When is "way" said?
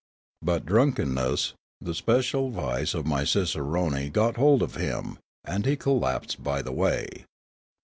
6.73-7.25